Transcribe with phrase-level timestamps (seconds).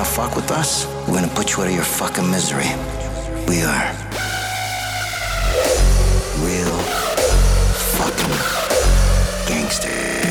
[0.00, 2.70] wanna fuck with us, we're gonna put you out of your fucking misery.
[3.46, 3.92] We are
[6.42, 6.78] real
[7.98, 8.36] fucking
[9.46, 10.29] gangsters.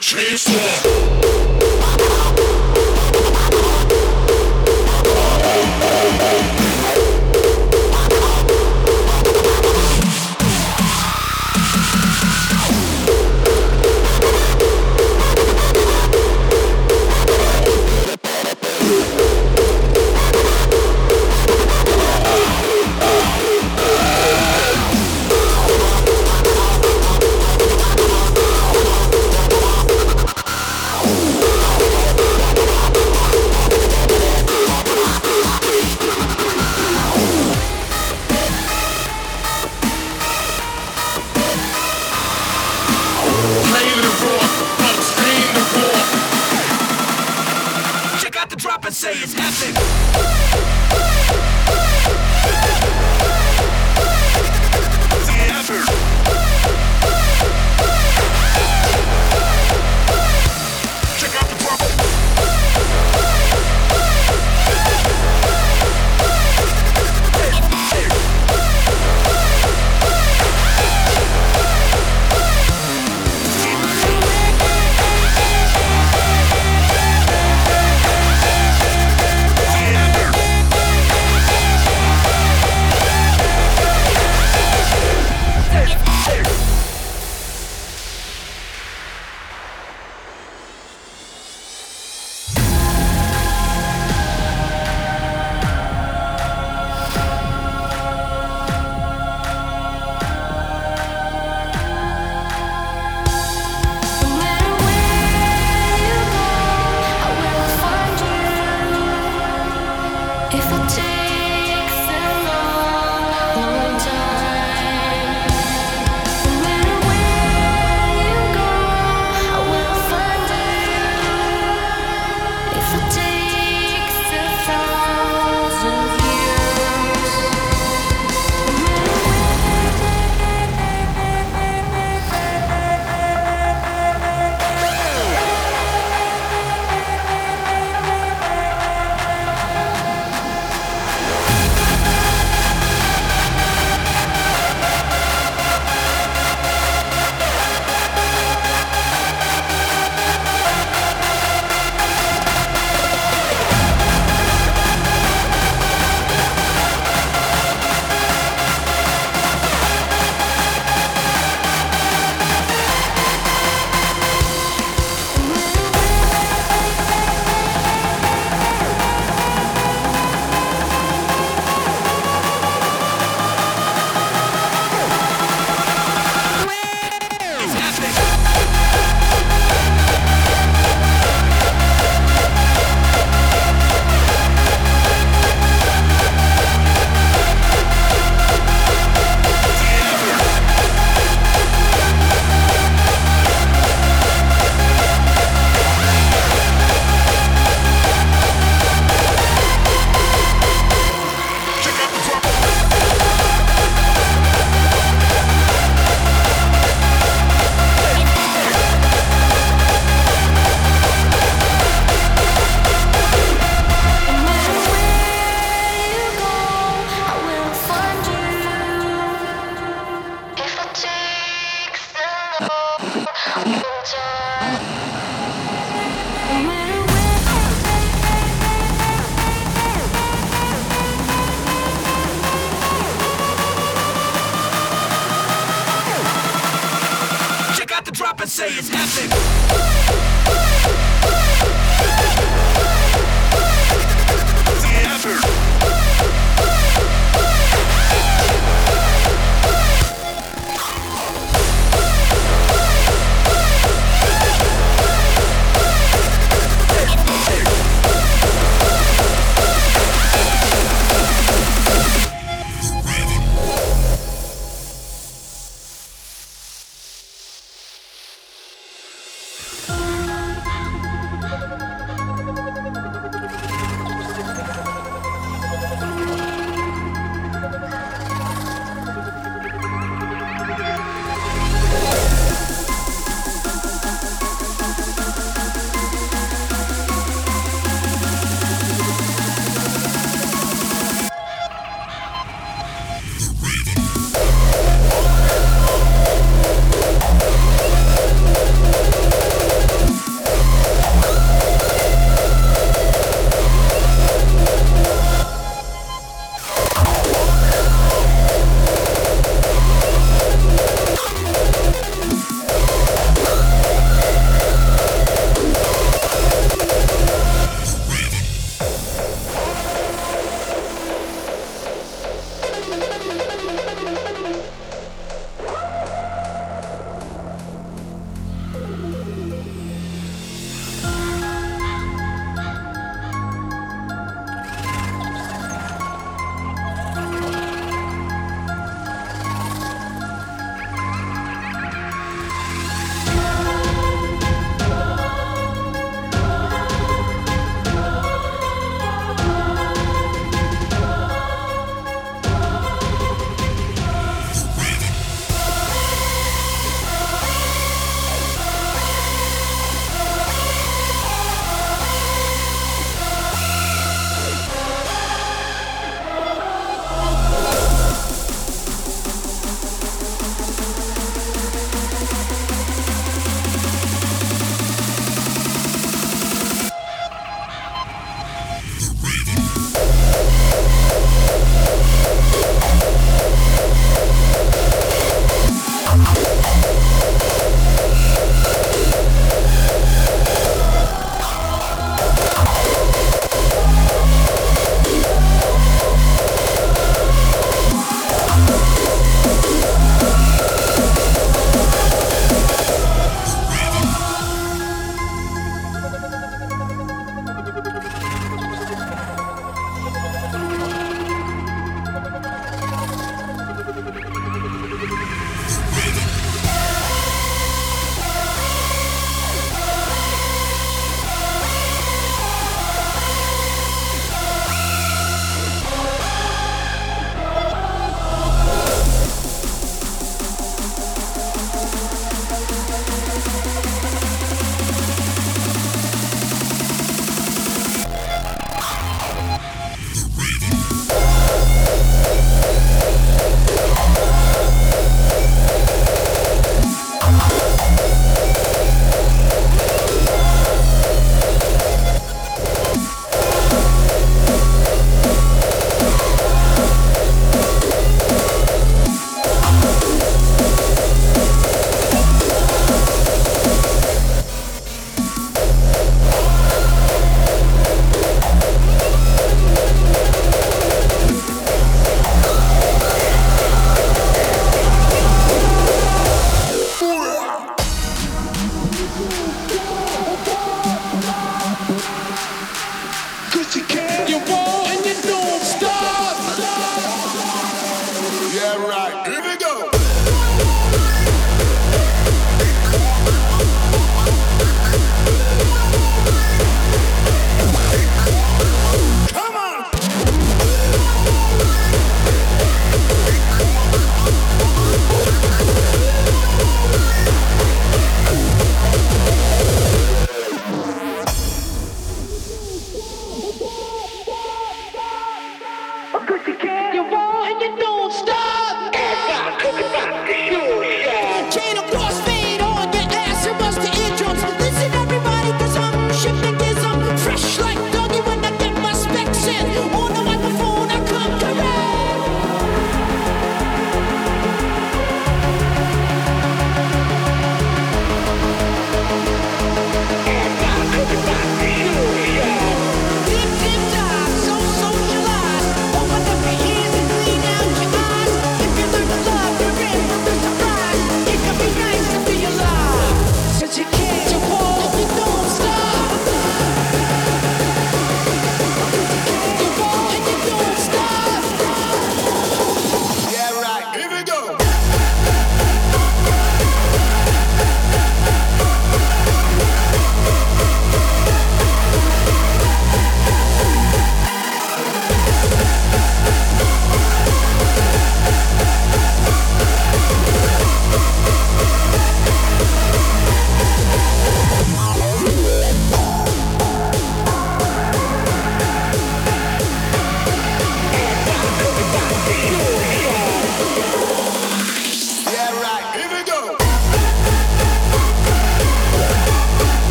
[0.00, 1.69] Chainsaw.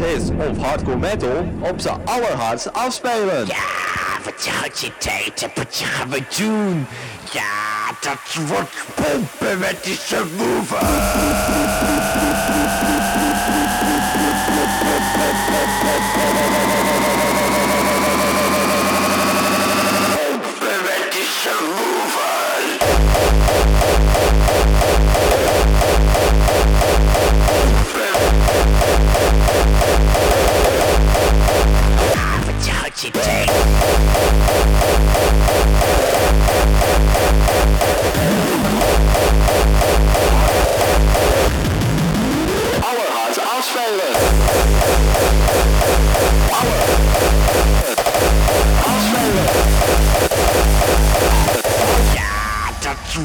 [0.00, 3.46] Of Hardcore Metal op zijn allerhardst afspelen.
[3.46, 3.56] Ja,
[4.24, 6.86] wat gaat je tijd wat gaan we doen?
[7.32, 7.42] Ja,
[8.00, 10.86] dat wordt pompen met die subwoofer.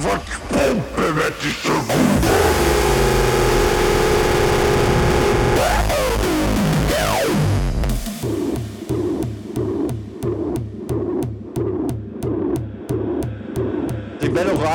[0.04, 2.93] Quatschpumpe wird dich zur Ruhe.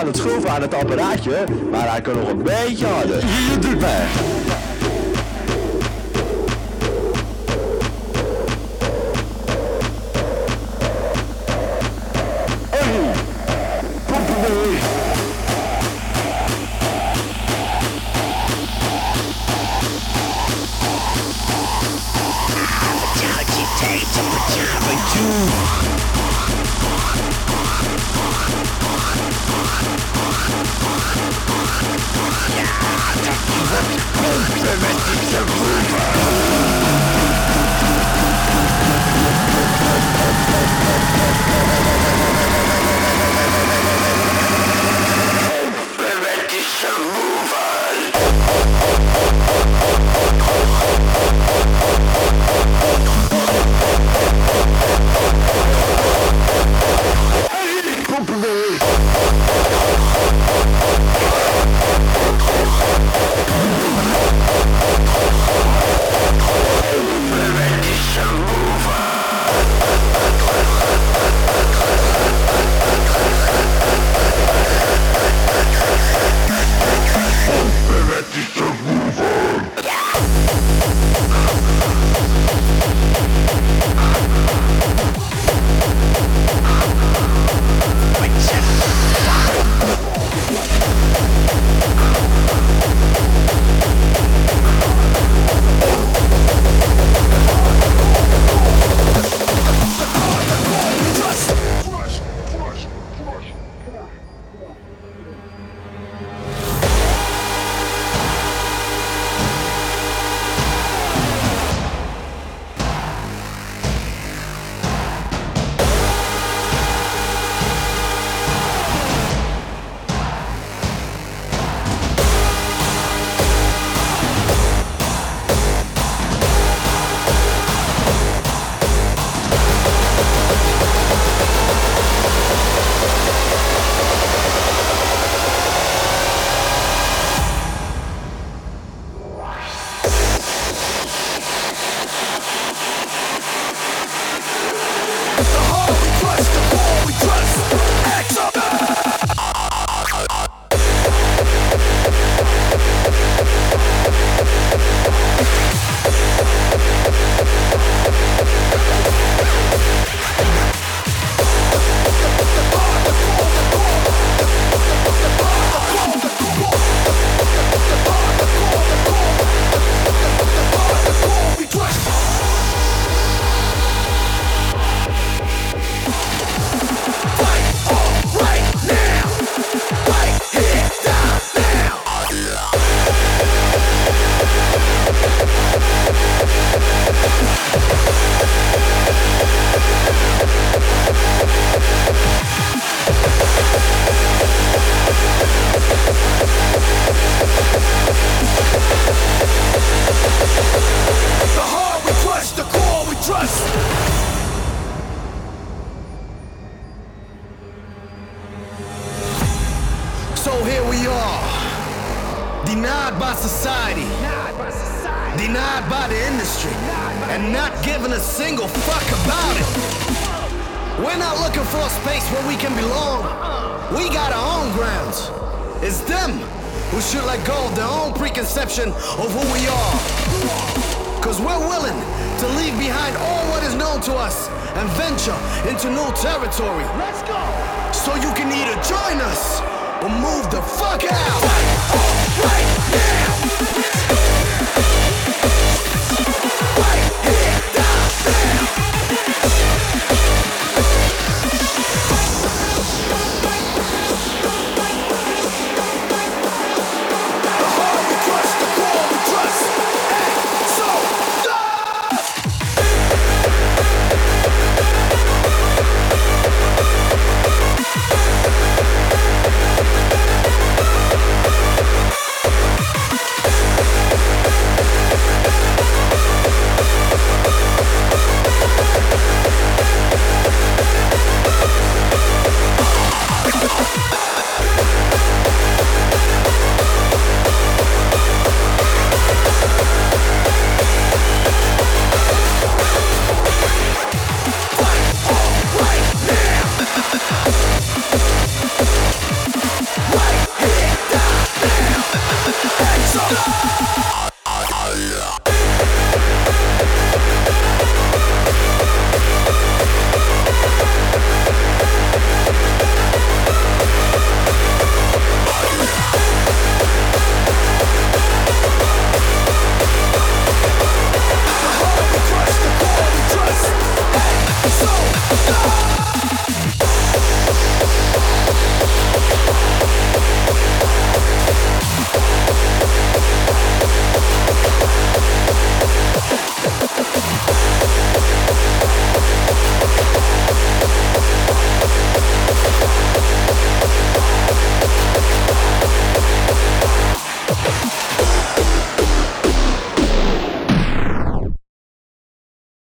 [0.09, 3.21] het schroeven aan het apparaatje, maar hij kan nog een beetje harder.
[3.21, 4.07] Je doet mij.